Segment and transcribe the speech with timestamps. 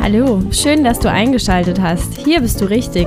[0.00, 2.16] Hallo, schön, dass du eingeschaltet hast.
[2.18, 3.06] Hier bist du richtig.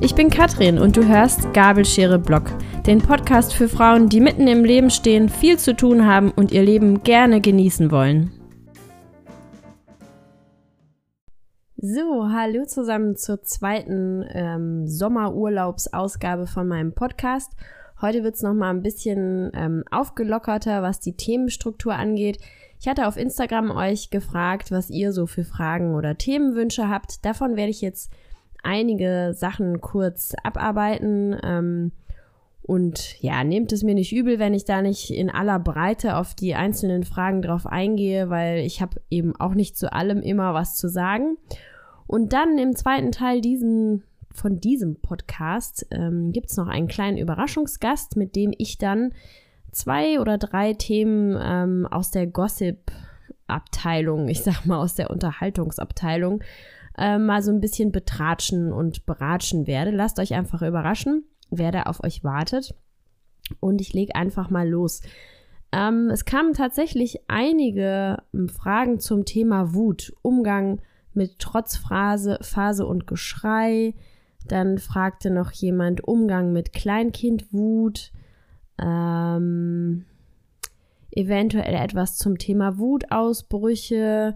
[0.00, 2.44] Ich bin Katrin und du hörst Gabelschere Blog,
[2.86, 6.62] den Podcast für Frauen, die mitten im Leben stehen, viel zu tun haben und ihr
[6.62, 8.32] Leben gerne genießen wollen.
[11.76, 17.50] So, hallo zusammen zur zweiten ähm, Sommerurlaubsausgabe von meinem Podcast.
[18.00, 22.38] Heute wird es nochmal ein bisschen ähm, aufgelockerter, was die Themenstruktur angeht.
[22.82, 27.24] Ich hatte auf Instagram euch gefragt, was ihr so für Fragen oder Themenwünsche habt.
[27.24, 28.10] Davon werde ich jetzt
[28.64, 31.36] einige Sachen kurz abarbeiten.
[31.44, 31.92] Ähm,
[32.62, 36.34] und ja, nehmt es mir nicht übel, wenn ich da nicht in aller Breite auf
[36.34, 40.74] die einzelnen Fragen drauf eingehe, weil ich habe eben auch nicht zu allem immer was
[40.74, 41.36] zu sagen.
[42.08, 44.02] Und dann im zweiten Teil diesen,
[44.34, 49.12] von diesem Podcast ähm, gibt es noch einen kleinen Überraschungsgast, mit dem ich dann
[49.72, 56.42] zwei oder drei Themen ähm, aus der Gossip-Abteilung, ich sag mal aus der Unterhaltungsabteilung,
[56.96, 59.90] äh, mal so ein bisschen betratschen und beratschen werde.
[59.90, 62.74] Lasst euch einfach überraschen, wer da auf euch wartet.
[63.60, 65.00] Und ich lege einfach mal los.
[65.72, 70.80] Ähm, es kamen tatsächlich einige ähm, Fragen zum Thema Wut, Umgang
[71.14, 73.94] mit Trotzphase Phase und Geschrei.
[74.46, 78.12] Dann fragte noch jemand Umgang mit Kleinkindwut
[78.82, 80.04] ähm,
[81.10, 84.34] eventuell etwas zum Thema Wutausbrüche.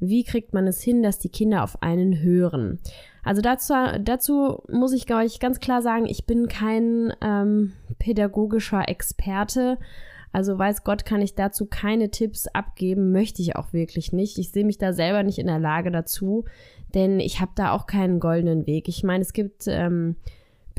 [0.00, 2.78] Wie kriegt man es hin, dass die Kinder auf einen hören?
[3.24, 9.78] Also dazu, dazu muss ich euch ganz klar sagen, ich bin kein ähm, pädagogischer Experte.
[10.32, 14.38] Also weiß Gott, kann ich dazu keine Tipps abgeben, möchte ich auch wirklich nicht.
[14.38, 16.44] Ich sehe mich da selber nicht in der Lage dazu,
[16.94, 18.88] denn ich habe da auch keinen goldenen Weg.
[18.88, 20.16] Ich meine, es gibt ähm,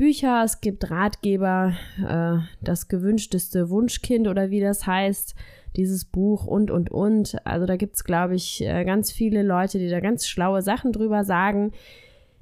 [0.00, 5.34] Bücher, es gibt Ratgeber, äh, das gewünschteste Wunschkind oder wie das heißt,
[5.76, 7.36] dieses Buch und, und, und.
[7.44, 10.92] Also da gibt es, glaube ich, äh, ganz viele Leute, die da ganz schlaue Sachen
[10.92, 11.72] drüber sagen.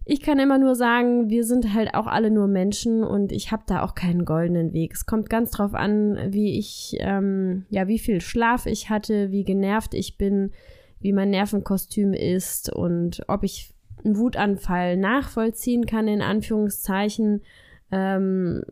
[0.04, 3.64] Ich kann immer nur sagen, wir sind halt auch alle nur Menschen und ich habe
[3.66, 4.92] da auch keinen goldenen Weg.
[4.94, 9.42] Es kommt ganz drauf an, wie ich, ähm, ja, wie viel Schlaf ich hatte, wie
[9.42, 10.52] genervt ich bin,
[11.00, 13.74] wie mein Nervenkostüm ist und ob ich
[14.04, 17.42] einen Wutanfall nachvollziehen kann, in Anführungszeichen,
[17.90, 18.62] ähm,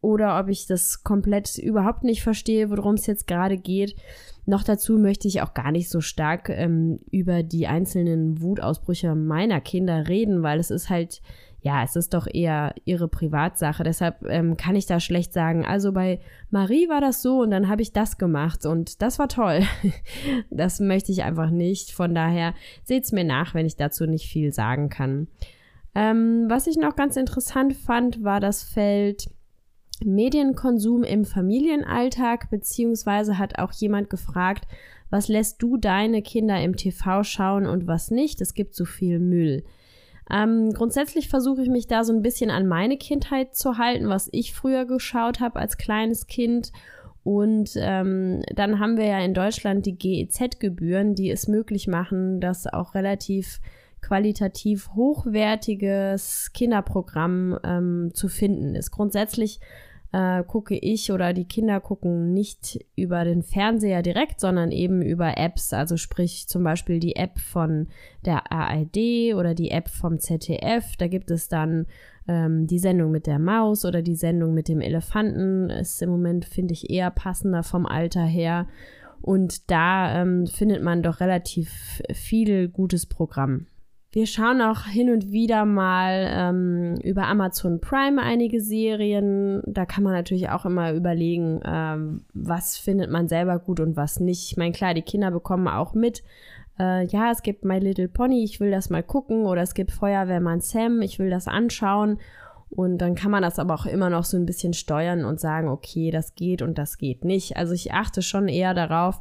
[0.00, 3.96] oder ob ich das komplett überhaupt nicht verstehe, worum es jetzt gerade geht.
[4.44, 9.60] Noch dazu möchte ich auch gar nicht so stark ähm, über die einzelnen Wutausbrüche meiner
[9.60, 11.22] Kinder reden, weil es ist halt
[11.66, 13.82] ja, es ist doch eher ihre Privatsache.
[13.82, 15.66] Deshalb ähm, kann ich da schlecht sagen.
[15.66, 19.26] Also bei Marie war das so und dann habe ich das gemacht und das war
[19.26, 19.62] toll.
[20.50, 21.90] das möchte ich einfach nicht.
[21.90, 22.54] Von daher
[22.84, 25.26] seht's mir nach, wenn ich dazu nicht viel sagen kann.
[25.96, 29.28] Ähm, was ich noch ganz interessant fand, war das Feld
[30.04, 34.68] Medienkonsum im Familienalltag, beziehungsweise hat auch jemand gefragt,
[35.10, 38.40] was lässt du deine Kinder im TV schauen und was nicht?
[38.40, 39.64] Es gibt so viel Müll.
[40.30, 44.28] Ähm, grundsätzlich versuche ich mich da so ein bisschen an meine Kindheit zu halten, was
[44.32, 46.72] ich früher geschaut habe als kleines Kind.
[47.22, 52.66] Und ähm, dann haben wir ja in Deutschland die GEZ-Gebühren, die es möglich machen, dass
[52.66, 53.60] auch relativ
[54.00, 58.92] qualitativ hochwertiges Kinderprogramm ähm, zu finden ist.
[58.92, 59.58] Grundsätzlich
[60.16, 65.36] äh, gucke ich oder die Kinder gucken nicht über den Fernseher direkt, sondern eben über
[65.36, 65.74] Apps.
[65.74, 67.88] Also sprich zum Beispiel die App von
[68.24, 70.96] der ARD oder die App vom ZDF.
[70.96, 71.84] Da gibt es dann
[72.28, 75.68] ähm, die Sendung mit der Maus oder die Sendung mit dem Elefanten.
[75.68, 78.68] Ist im Moment, finde ich, eher passender vom Alter her.
[79.20, 83.66] Und da ähm, findet man doch relativ viel gutes Programm.
[84.16, 89.60] Wir schauen auch hin und wieder mal ähm, über Amazon Prime einige Serien.
[89.66, 94.18] Da kann man natürlich auch immer überlegen, ähm, was findet man selber gut und was
[94.18, 94.50] nicht.
[94.50, 96.22] Ich meine, klar, die Kinder bekommen auch mit.
[96.78, 99.44] Äh, ja, es gibt My Little Pony, ich will das mal gucken.
[99.44, 102.18] Oder es gibt Feuerwehrmann Sam, ich will das anschauen.
[102.70, 105.68] Und dann kann man das aber auch immer noch so ein bisschen steuern und sagen,
[105.68, 107.58] okay, das geht und das geht nicht.
[107.58, 109.20] Also ich achte schon eher darauf,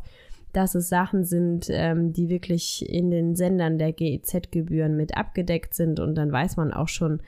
[0.55, 5.99] dass es Sachen sind, ähm, die wirklich in den Sendern der GEZ-Gebühren mit abgedeckt sind
[5.99, 7.21] und dann weiß man auch schon,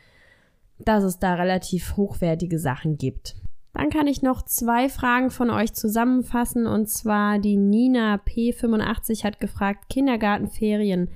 [0.79, 3.35] dass es da relativ hochwertige Sachen gibt.
[3.73, 9.39] Dann kann ich noch zwei Fragen von euch zusammenfassen und zwar die Nina P85 hat
[9.39, 11.09] gefragt, Kindergartenferien,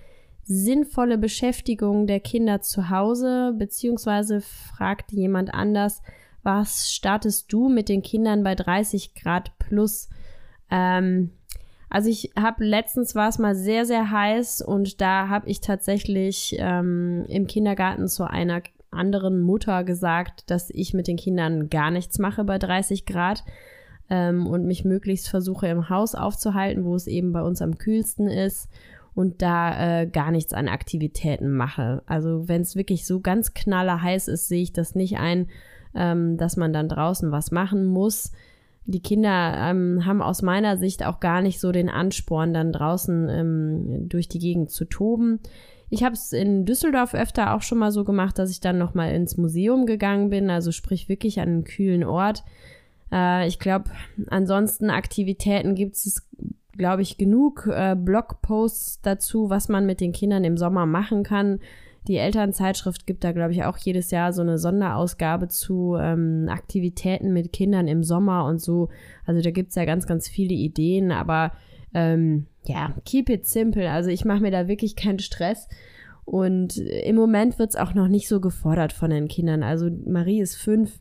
[0.44, 6.02] sinnvolle Beschäftigung der Kinder zu Hause, beziehungsweise fragt jemand anders,
[6.44, 10.10] was startest du mit den Kindern bei 30 Grad plus?
[10.70, 11.32] Ähm,
[11.92, 16.56] also ich habe letztens war es mal sehr, sehr heiß und da habe ich tatsächlich
[16.58, 18.62] ähm, im Kindergarten zu einer
[18.92, 23.44] anderen Mutter gesagt, dass ich mit den Kindern gar nichts mache bei 30 Grad
[24.10, 28.30] ähm, und mich möglichst versuche im Haus aufzuhalten, wo es eben bei uns am kühlsten
[28.30, 28.70] ist.
[29.14, 32.04] und da äh, gar nichts an Aktivitäten mache.
[32.06, 35.50] Also wenn es wirklich so ganz knaller heiß ist, sehe ich das nicht ein,
[35.94, 38.32] ähm, dass man dann draußen was machen muss.
[38.92, 43.30] Die Kinder ähm, haben aus meiner Sicht auch gar nicht so den Ansporn, dann draußen
[43.30, 45.40] ähm, durch die Gegend zu toben.
[45.90, 48.94] Ich habe es in Düsseldorf öfter auch schon mal so gemacht, dass ich dann noch
[48.94, 52.44] mal ins Museum gegangen bin, also sprich wirklich an einen kühlen Ort.
[53.12, 53.92] Äh, ich glaube,
[54.30, 56.28] ansonsten Aktivitäten gibt es,
[56.78, 61.60] glaube ich, genug äh, Blogposts dazu, was man mit den Kindern im Sommer machen kann.
[62.08, 67.32] Die Elternzeitschrift gibt da, glaube ich, auch jedes Jahr so eine Sonderausgabe zu ähm, Aktivitäten
[67.32, 68.90] mit Kindern im Sommer und so.
[69.26, 71.52] Also da gibt es ja ganz, ganz viele Ideen, aber
[71.94, 73.90] ähm, ja, keep it simple.
[73.90, 75.68] Also ich mache mir da wirklich keinen Stress.
[76.26, 79.64] Und im Moment wird es auch noch nicht so gefordert von den Kindern.
[79.64, 81.00] Also Marie ist fünf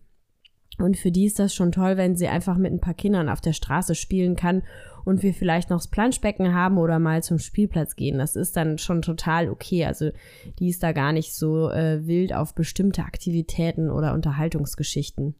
[0.79, 3.41] und für die ist das schon toll, wenn sie einfach mit ein paar Kindern auf
[3.41, 4.63] der Straße spielen kann
[5.11, 8.19] und wir vielleicht noch das Planschbecken haben oder mal zum Spielplatz gehen.
[8.19, 9.85] Das ist dann schon total okay.
[9.85, 10.11] Also
[10.59, 15.35] die ist da gar nicht so äh, wild auf bestimmte Aktivitäten oder Unterhaltungsgeschichten.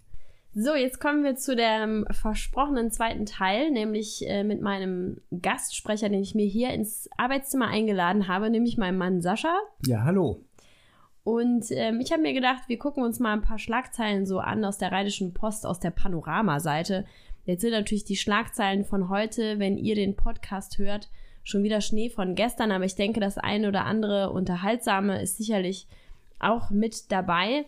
[0.53, 6.23] So, jetzt kommen wir zu dem versprochenen zweiten Teil, nämlich äh, mit meinem Gastsprecher, den
[6.23, 9.55] ich mir hier ins Arbeitszimmer eingeladen habe, nämlich meinem Mann Sascha.
[9.87, 10.45] Ja, hallo.
[11.23, 14.65] Und ähm, ich habe mir gedacht, wir gucken uns mal ein paar Schlagzeilen so an
[14.65, 17.05] aus der Rheinischen Post, aus der Panorama-Seite.
[17.51, 21.09] Jetzt sind natürlich die Schlagzeilen von heute, wenn ihr den Podcast hört,
[21.43, 25.89] schon wieder Schnee von gestern, aber ich denke, das eine oder andere Unterhaltsame ist sicherlich
[26.39, 27.65] auch mit dabei.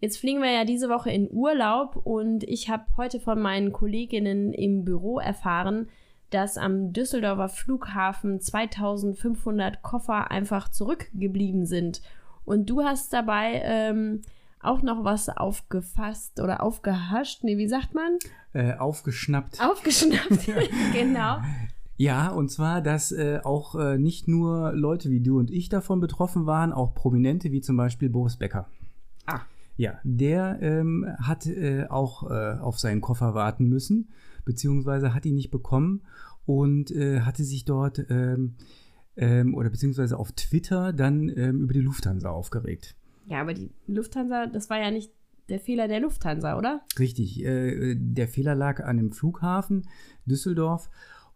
[0.00, 4.52] Jetzt fliegen wir ja diese Woche in Urlaub und ich habe heute von meinen Kolleginnen
[4.52, 5.88] im Büro erfahren,
[6.30, 12.02] dass am Düsseldorfer Flughafen 2500 Koffer einfach zurückgeblieben sind.
[12.44, 14.22] Und du hast dabei ähm,
[14.60, 17.42] auch noch was aufgefasst oder aufgehascht.
[17.44, 18.18] Nee, wie sagt man?
[18.52, 19.60] Äh, aufgeschnappt.
[19.60, 20.46] Aufgeschnappt,
[20.92, 21.38] genau.
[21.96, 26.00] Ja, und zwar, dass äh, auch äh, nicht nur Leute wie du und ich davon
[26.00, 28.68] betroffen waren, auch Prominente wie zum Beispiel Boris Becker.
[29.26, 29.40] Ah.
[29.76, 34.10] Ja, der ähm, hat äh, auch äh, auf seinen Koffer warten müssen,
[34.44, 36.02] beziehungsweise hat ihn nicht bekommen
[36.46, 38.56] und äh, hatte sich dort ähm,
[39.16, 42.96] ähm, oder beziehungsweise auf Twitter dann ähm, über die Lufthansa aufgeregt.
[43.30, 45.10] Ja, aber die Lufthansa, das war ja nicht
[45.48, 46.82] der Fehler der Lufthansa, oder?
[46.98, 49.88] Richtig, äh, der Fehler lag an dem Flughafen
[50.26, 50.90] Düsseldorf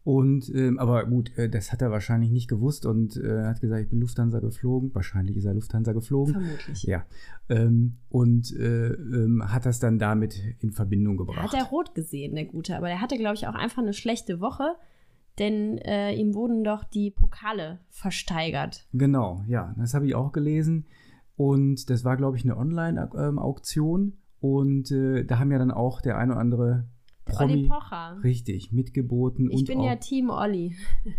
[0.04, 3.84] und ähm, aber gut, äh, das hat er wahrscheinlich nicht gewusst und äh, hat gesagt,
[3.84, 4.94] ich bin Lufthansa geflogen.
[4.94, 6.34] Wahrscheinlich ist er Lufthansa geflogen.
[6.34, 6.82] Vermutlich.
[6.82, 7.06] Ja.
[7.48, 11.38] Ähm, und äh, ähm, hat das dann damit in Verbindung gebracht.
[11.38, 12.76] Hat er rot gesehen, der Gute.
[12.76, 14.76] Aber der hatte, glaube ich, auch einfach eine schlechte Woche,
[15.38, 18.86] denn äh, ihm wurden doch die Pokale versteigert.
[18.92, 20.84] Genau, ja, das habe ich auch gelesen.
[21.36, 24.14] Und das war, glaube ich, eine Online-Auktion.
[24.40, 26.88] Und äh, da haben ja dann auch der eine oder andere
[27.24, 28.18] Promi, Olli Pocher.
[28.22, 29.50] Richtig, mitgeboten.
[29.50, 30.74] Ich und bin auch, ja Team Olli.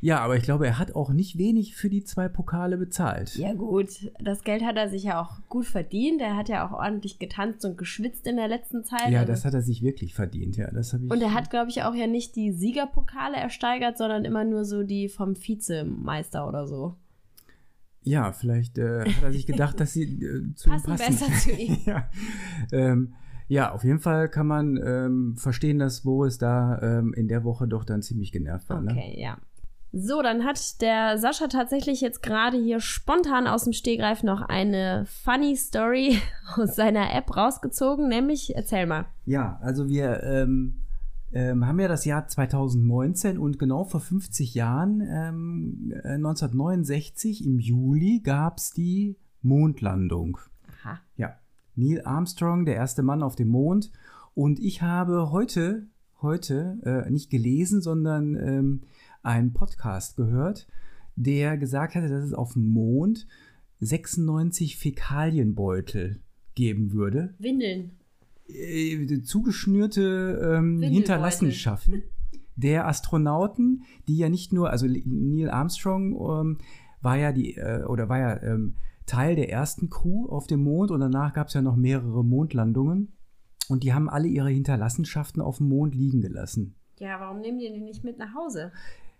[0.00, 3.36] Ja, aber ich glaube, er hat auch nicht wenig für die zwei Pokale bezahlt.
[3.36, 3.88] Ja gut,
[4.22, 6.20] das Geld hat er sich ja auch gut verdient.
[6.20, 9.08] Er hat ja auch ordentlich getanzt und geschwitzt in der letzten Zeit.
[9.08, 10.70] Ja, Also- das hat er sich wirklich verdient, ja.
[10.70, 11.10] Das ich.
[11.10, 14.82] und er hat, glaube ich, auch ja nicht die Siegerpokale ersteigert, sondern immer nur so
[14.82, 16.96] die vom Vizemeister oder so.
[18.04, 21.06] Ja, vielleicht äh, hat er sich gedacht, dass sie äh, zu ihm Passen passen.
[21.06, 21.78] besser zu ihm.
[21.84, 22.08] ja.
[22.72, 23.14] Ähm,
[23.48, 27.66] ja, auf jeden Fall kann man ähm, verstehen, dass Boris da ähm, in der Woche
[27.68, 28.80] doch dann ziemlich genervt war.
[28.80, 28.92] Ne?
[28.92, 29.38] Okay, ja.
[29.96, 35.04] So, dann hat der Sascha tatsächlich jetzt gerade hier spontan aus dem Stegreif noch eine
[35.06, 36.18] funny Story
[36.56, 39.06] aus seiner App rausgezogen, nämlich, erzähl mal.
[39.24, 40.83] Ja, also wir ähm,
[41.34, 47.58] ähm, haben ja das Jahr 2019 und genau vor 50 Jahren, ähm, äh, 1969 im
[47.58, 50.38] Juli, gab es die Mondlandung.
[50.80, 51.00] Aha.
[51.16, 51.36] Ja,
[51.74, 53.90] Neil Armstrong, der erste Mann auf dem Mond.
[54.34, 55.88] Und ich habe heute,
[56.22, 58.80] heute äh, nicht gelesen, sondern ähm,
[59.24, 60.68] einen Podcast gehört,
[61.16, 63.26] der gesagt hatte, dass es auf dem Mond
[63.80, 66.20] 96 Fäkalienbeutel
[66.54, 67.98] geben würde Windeln.
[68.48, 70.80] Äh, zugeschnürte ähm.
[70.82, 72.02] Hinterlassenschaften
[72.56, 76.58] der Astronauten, die ja nicht nur, also Neil Armstrong ähm,
[77.00, 80.90] war ja die, äh, oder war ja ähm, Teil der ersten Crew auf dem Mond
[80.90, 83.12] und danach gab es ja noch mehrere Mondlandungen
[83.68, 86.74] und die haben alle ihre Hinterlassenschaften auf dem Mond liegen gelassen.
[86.98, 88.72] Ja, warum nehmen die den nicht mit nach Hause?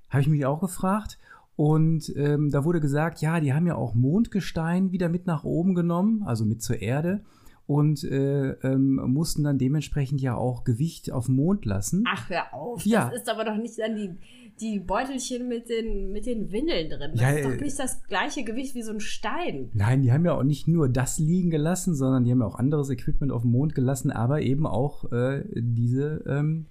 [0.09, 1.19] Habe ich mich auch gefragt.
[1.57, 5.75] Und ähm, da wurde gesagt, ja, die haben ja auch Mondgestein wieder mit nach oben
[5.75, 7.25] genommen, also mit zur Erde.
[7.67, 12.05] Und äh, ähm, mussten dann dementsprechend ja auch Gewicht auf dem Mond lassen.
[12.07, 12.85] Ach, hör auf.
[12.85, 13.09] Ja.
[13.09, 14.11] Das ist aber doch nicht dann die,
[14.61, 17.13] die Beutelchen mit den, mit den Windeln drin.
[17.13, 19.71] Das Ja, ist doch äh, nicht das gleiche Gewicht wie so ein Stein.
[19.73, 22.59] Nein, die haben ja auch nicht nur das liegen gelassen, sondern die haben ja auch
[22.59, 26.67] anderes Equipment auf dem Mond gelassen, aber eben auch äh, diese ähm,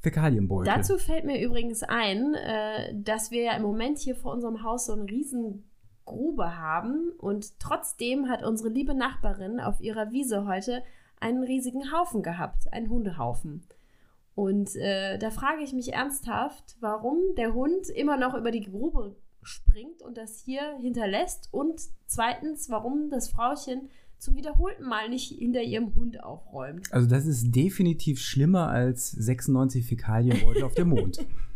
[0.00, 0.72] Fäkalienbeutel.
[0.72, 4.86] Dazu fällt mir übrigens ein, äh, dass wir ja im Moment hier vor unserem Haus
[4.86, 5.64] so eine riesen
[6.04, 10.82] Grube haben und trotzdem hat unsere liebe Nachbarin auf ihrer Wiese heute
[11.20, 13.64] einen riesigen Haufen gehabt, einen Hundehaufen.
[14.34, 19.16] Und äh, da frage ich mich ernsthaft, warum der Hund immer noch über die Grube
[19.42, 25.62] springt und das hier hinterlässt und zweitens, warum das Frauchen zum wiederholten Mal nicht hinter
[25.62, 26.92] ihrem Hund aufräumt.
[26.92, 31.24] Also das ist definitiv schlimmer als 96 Fäkalienbeutel auf dem Mond.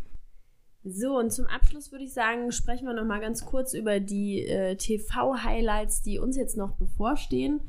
[0.85, 4.47] So, und zum Abschluss würde ich sagen, sprechen wir noch mal ganz kurz über die
[4.47, 7.61] äh, TV-Highlights, die uns jetzt noch bevorstehen.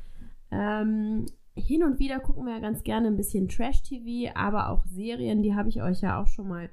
[0.51, 1.25] Ähm,
[1.55, 5.55] hin und wieder gucken wir ja ganz gerne ein bisschen Trash-TV, aber auch Serien, die
[5.55, 6.69] habe ich euch ja auch schon mal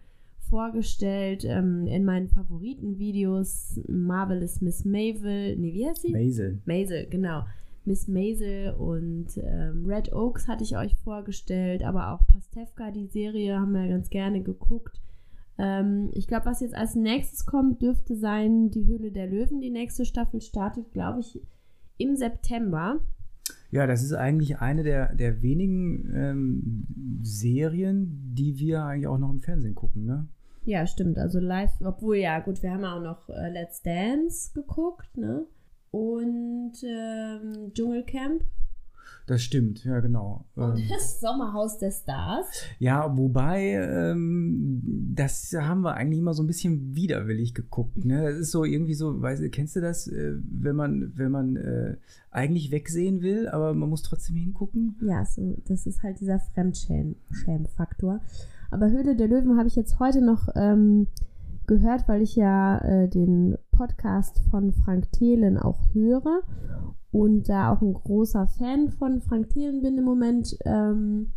[0.48, 3.80] vorgestellt ähm, in meinen Favoritenvideos.
[3.88, 6.12] Marvelous Miss Mavel, nee, wie heißt sie?
[6.12, 6.60] Maisel.
[6.66, 7.44] Maisel, genau.
[7.84, 13.58] Miss Maisel und ähm, Red Oaks hatte ich euch vorgestellt, aber auch Pastewka, die Serie,
[13.58, 15.00] haben wir ganz gerne geguckt.
[15.58, 19.60] Ähm, ich glaube, was jetzt als nächstes kommt, dürfte sein Die Höhle der Löwen.
[19.60, 21.40] Die nächste Staffel startet, glaube ich,
[21.98, 23.00] im September.
[23.70, 26.86] Ja, das ist eigentlich eine der, der wenigen ähm,
[27.22, 30.28] Serien, die wir eigentlich auch noch im Fernsehen gucken, ne?
[30.64, 31.18] Ja, stimmt.
[31.18, 35.46] Also live, obwohl ja, gut, wir haben auch noch äh, Let's Dance geguckt, ne?
[35.90, 38.42] Und ähm, Dschungelcamp
[39.26, 40.44] das stimmt, ja, genau.
[40.54, 42.46] Und ähm, das Sommerhaus der Stars.
[42.78, 44.82] Ja, wobei, ähm,
[45.14, 48.04] das haben wir eigentlich immer so ein bisschen widerwillig geguckt.
[48.04, 48.22] Ne?
[48.22, 51.56] Das ist so irgendwie so, weißt du, kennst du das, äh, wenn man, wenn man
[51.56, 51.96] äh,
[52.30, 54.96] eigentlich wegsehen will, aber man muss trotzdem hingucken?
[55.00, 58.20] Ja, so, das ist halt dieser Fremdschämen-Faktor.
[58.70, 61.08] Aber Höhle der Löwen habe ich jetzt heute noch ähm,
[61.66, 66.42] gehört, weil ich ja äh, den Podcast von Frank Thelen auch höre
[67.12, 71.32] und da auch ein großer Fan von Frank Thelen bin im Moment, ähm,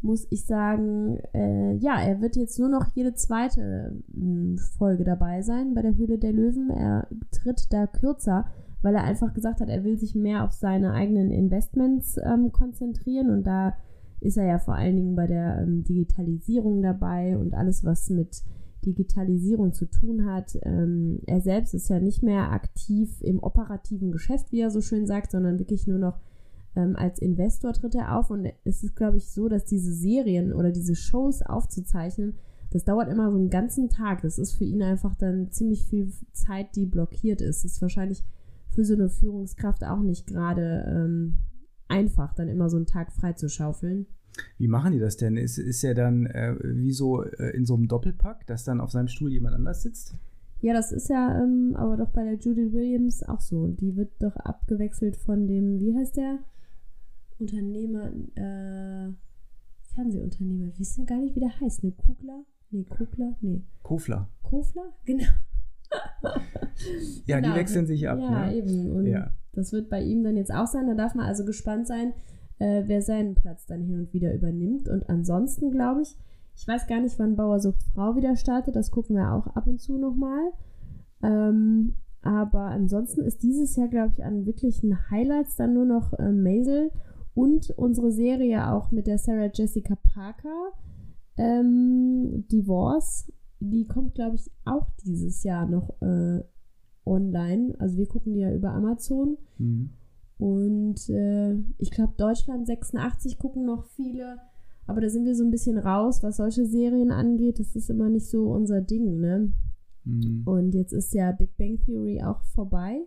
[0.00, 5.42] muss ich sagen, äh, ja, er wird jetzt nur noch jede zweite äh, Folge dabei
[5.42, 6.70] sein bei der Höhle der Löwen.
[6.70, 8.46] Er tritt da kürzer,
[8.80, 13.30] weil er einfach gesagt hat, er will sich mehr auf seine eigenen Investments ähm, konzentrieren
[13.30, 13.74] und da
[14.20, 18.42] ist er ja vor allen Dingen bei der ähm, Digitalisierung dabei und alles, was mit
[18.88, 20.58] Digitalisierung zu tun hat.
[20.62, 25.06] Ähm, er selbst ist ja nicht mehr aktiv im operativen Geschäft, wie er so schön
[25.06, 26.18] sagt, sondern wirklich nur noch
[26.76, 28.30] ähm, als Investor tritt er auf.
[28.30, 32.34] Und es ist, glaube ich, so, dass diese Serien oder diese Shows aufzuzeichnen,
[32.70, 34.22] das dauert immer so einen ganzen Tag.
[34.22, 37.64] Das ist für ihn einfach dann ziemlich viel Zeit, die blockiert ist.
[37.64, 38.24] Das ist wahrscheinlich
[38.70, 41.36] für so eine Führungskraft auch nicht gerade ähm,
[41.88, 44.06] einfach, dann immer so einen Tag freizuschaufeln.
[44.58, 45.36] Wie machen die das denn?
[45.36, 48.90] Ist, ist er dann äh, wie so äh, in so einem Doppelpack, dass dann auf
[48.90, 50.14] seinem Stuhl jemand anders sitzt?
[50.60, 53.68] Ja, das ist ja ähm, aber doch bei der Judy Williams auch so.
[53.68, 56.40] Die wird doch abgewechselt von dem, wie heißt der?
[57.38, 59.12] Unternehmer, äh,
[59.94, 60.66] Fernsehunternehmer.
[60.66, 61.84] Wir wissen gar nicht, wie der heißt.
[61.84, 62.44] Ne, Kugler?
[62.70, 63.36] Nee, Kugler?
[63.40, 63.62] Nee.
[63.82, 64.28] Kofler.
[64.42, 64.92] Kofler?
[65.04, 65.24] Genau.
[67.24, 67.54] ja, genau.
[67.54, 68.18] die wechseln sich ab.
[68.20, 68.56] Ja, ne?
[68.56, 68.90] eben.
[68.90, 69.30] Und ja.
[69.52, 70.86] das wird bei ihm dann jetzt auch sein.
[70.86, 72.12] Da darf man also gespannt sein,
[72.58, 74.88] äh, wer seinen Platz dann hin und wieder übernimmt.
[74.88, 76.16] Und ansonsten glaube ich,
[76.56, 79.80] ich weiß gar nicht, wann Bauersucht Frau wieder startet, das gucken wir auch ab und
[79.80, 80.52] zu nochmal.
[81.22, 86.32] Ähm, aber ansonsten ist dieses Jahr, glaube ich, an wirklichen Highlights dann nur noch äh,
[86.32, 86.90] Maisel
[87.34, 90.72] und unsere Serie auch mit der Sarah Jessica Parker.
[91.36, 96.42] Ähm, Divorce, die kommt, glaube ich, auch dieses Jahr noch äh,
[97.06, 97.76] online.
[97.78, 99.38] Also wir gucken die ja über Amazon.
[99.58, 99.90] Mhm.
[100.38, 104.38] Und äh, ich glaube, Deutschland 86 gucken noch viele.
[104.86, 107.58] Aber da sind wir so ein bisschen raus, was solche Serien angeht.
[107.58, 109.52] Das ist immer nicht so unser Ding, ne?
[110.04, 110.42] Mhm.
[110.46, 113.00] Und jetzt ist ja Big Bang Theory auch vorbei.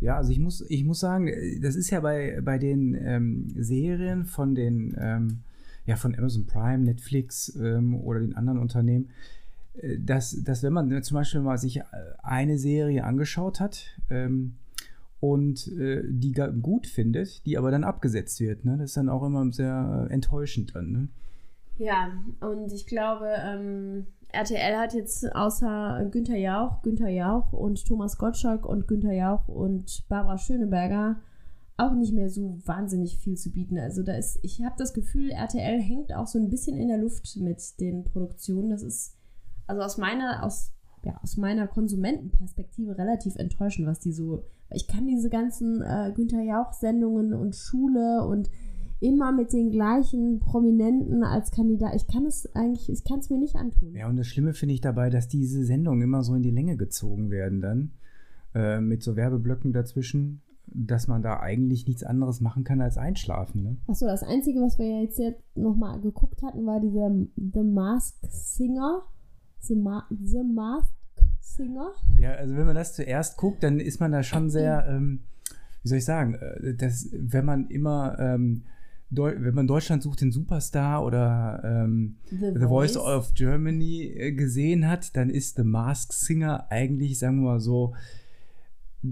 [0.00, 4.24] Ja, also ich muss, ich muss sagen, das ist ja bei, bei den ähm, Serien
[4.24, 5.40] von den, ähm,
[5.84, 9.10] ja, von Amazon Prime, Netflix ähm, oder den anderen Unternehmen,
[9.74, 11.82] äh, dass, dass wenn man zum Beispiel mal sich
[12.22, 14.54] eine Serie angeschaut hat, ähm,
[15.20, 18.64] und äh, die gut findet, die aber dann abgesetzt wird.
[18.64, 18.76] Ne?
[18.78, 20.92] Das ist dann auch immer sehr enttäuschend dann.
[20.92, 21.08] Ne?
[21.78, 22.10] Ja,
[22.40, 28.66] und ich glaube, ähm, RTL hat jetzt außer Günther Jauch, Günther Jauch und Thomas Gottschalk
[28.66, 31.20] und Günther Jauch und Barbara Schöneberger
[31.76, 33.78] auch nicht mehr so wahnsinnig viel zu bieten.
[33.78, 36.98] Also da ist, ich habe das Gefühl, RTL hängt auch so ein bisschen in der
[36.98, 38.70] Luft mit den Produktionen.
[38.70, 39.16] Das ist
[39.66, 40.72] also aus meiner, aus,
[41.02, 46.42] ja, aus meiner Konsumentenperspektive relativ enttäuschend, was die so ich kann diese ganzen äh, Günther
[46.42, 48.50] Jauch-Sendungen und Schule und
[49.00, 51.94] immer mit den gleichen Prominenten als Kandidat.
[51.96, 53.94] Ich kann es eigentlich, ich kann es mir nicht antun.
[53.94, 56.76] Ja, und das Schlimme finde ich dabei, dass diese Sendungen immer so in die Länge
[56.76, 57.92] gezogen werden dann.
[58.54, 60.42] Äh, mit so Werbeblöcken dazwischen.
[60.72, 63.62] dass man da eigentlich nichts anderes machen kann als einschlafen.
[63.62, 63.76] Ne?
[63.88, 68.14] Achso, das Einzige, was wir ja jetzt, jetzt nochmal geguckt hatten, war dieser The Mask
[68.28, 69.02] Singer.
[69.60, 70.92] The, Ma The Mask
[71.40, 71.92] Singer.
[72.18, 75.20] Ja, also wenn man das zuerst guckt, dann ist man da schon sehr, ähm,
[75.82, 78.62] wie soll ich sagen, äh, das, wenn man immer ähm,
[79.10, 82.94] wenn man Deutschland sucht den Superstar oder ähm, The, The Voice.
[82.94, 82.96] Voice.
[82.96, 87.94] of Germany äh, gesehen hat, dann ist The Mask Singer eigentlich, sagen wir mal so,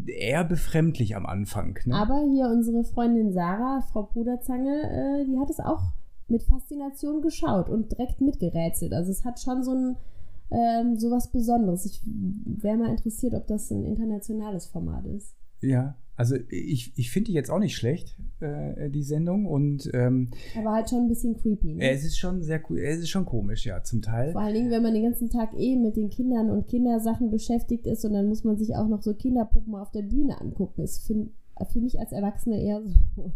[0.07, 1.79] eher befremdlich am Anfang.
[1.85, 1.97] Ne?
[1.97, 5.83] Aber hier unsere Freundin Sarah, Frau Puderzange, äh, die hat es auch
[6.29, 8.93] mit Faszination geschaut und direkt mitgerätselt.
[8.93, 9.97] Also es hat schon so ein
[10.51, 11.85] ähm, so was Besonderes.
[11.85, 15.35] Ich wäre mal interessiert, ob das ein internationales Format ist.
[15.61, 19.47] Ja, also ich, ich finde die jetzt auch nicht schlecht, äh, die Sendung.
[19.47, 20.29] Und, ähm,
[20.59, 21.75] Aber halt schon ein bisschen creepy.
[21.75, 21.91] Ne?
[21.91, 24.33] Es ist schon sehr es ist schon komisch, ja, zum Teil.
[24.33, 27.87] Vor allen Dingen, wenn man den ganzen Tag eh mit den Kindern und Kindersachen beschäftigt
[27.87, 30.83] ist und dann muss man sich auch noch so Kinderpuppen auf der Bühne angucken.
[30.83, 31.29] Ist für,
[31.73, 32.83] für mich als Erwachsene eher
[33.15, 33.33] so.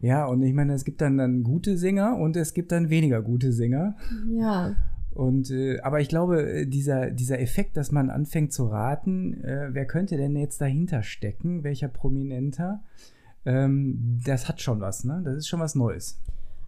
[0.00, 3.22] Ja, und ich meine, es gibt dann, dann gute Sänger und es gibt dann weniger
[3.22, 3.96] gute Sänger.
[4.30, 4.76] Ja.
[5.18, 9.70] Und, äh, aber ich glaube, äh, dieser, dieser Effekt, dass man anfängt zu raten, äh,
[9.72, 12.84] wer könnte denn jetzt dahinter stecken, welcher Prominenter,
[13.44, 15.20] ähm, das hat schon was, ne?
[15.24, 16.20] Das ist schon was Neues.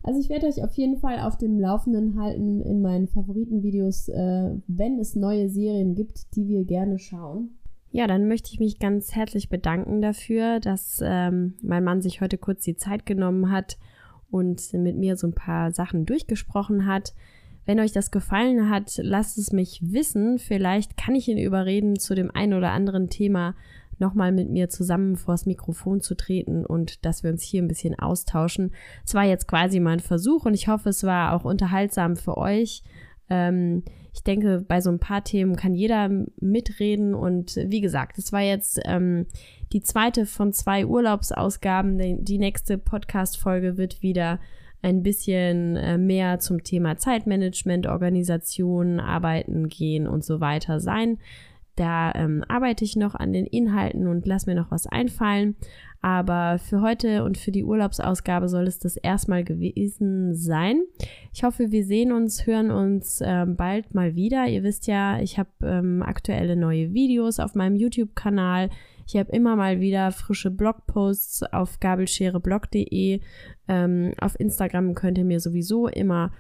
[0.02, 4.50] Also ich werde euch auf jeden Fall auf dem Laufenden halten in meinen Favoritenvideos, äh,
[4.66, 7.50] wenn es neue Serien gibt, die wir gerne schauen.
[7.92, 12.37] Ja, dann möchte ich mich ganz herzlich bedanken dafür, dass ähm, mein Mann sich heute
[12.37, 13.78] kurz die Zeit genommen hat
[14.28, 17.14] und mit mir so ein paar Sachen durchgesprochen hat.
[17.71, 20.41] Wenn euch das gefallen hat, lasst es mich wissen.
[20.41, 23.55] Vielleicht kann ich ihn überreden, zu dem einen oder anderen Thema
[24.00, 27.97] nochmal mit mir zusammen vors Mikrofon zu treten und dass wir uns hier ein bisschen
[27.97, 28.73] austauschen.
[29.07, 32.83] Es war jetzt quasi mein Versuch und ich hoffe, es war auch unterhaltsam für euch.
[33.29, 36.11] Ähm, ich denke, bei so ein paar Themen kann jeder
[36.41, 39.27] mitreden und wie gesagt, es war jetzt ähm,
[39.73, 42.25] die zweite von zwei Urlaubsausgaben.
[42.25, 44.41] Die nächste Podcast-Folge wird wieder
[44.82, 51.18] ein bisschen äh, mehr zum Thema Zeitmanagement, Organisation, Arbeiten gehen und so weiter sein.
[51.76, 55.56] Da ähm, arbeite ich noch an den Inhalten und lass mir noch was einfallen.
[56.02, 60.82] Aber für heute und für die Urlaubsausgabe soll es das erstmal gewesen sein.
[61.32, 64.47] Ich hoffe, wir sehen uns, hören uns ähm, bald mal wieder.
[64.47, 68.71] Ihr wisst ja, ich habe ähm, aktuelle neue Videos auf meinem YouTube-Kanal.
[69.12, 73.20] Ich habe immer mal wieder frische Blogposts auf gabelschereblog.de.
[73.66, 76.30] Ähm, auf Instagram könnt ihr mir sowieso immer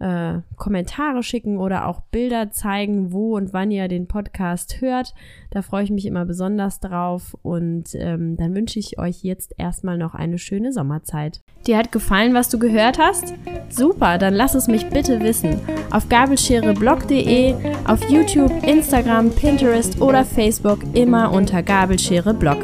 [0.00, 5.14] äh, Kommentare schicken oder auch Bilder zeigen, wo und wann ihr den Podcast hört.
[5.50, 9.98] Da freue ich mich immer besonders drauf und ähm, dann wünsche ich euch jetzt erstmal
[9.98, 11.42] noch eine schöne Sommerzeit.
[11.66, 13.34] Dir hat gefallen, was du gehört hast?
[13.68, 15.60] Super, dann lass es mich bitte wissen.
[15.90, 17.54] Auf gabelschereblog.de,
[17.86, 22.58] auf YouTube, Instagram, Pinterest oder Facebook immer unter Gabelschere Blog.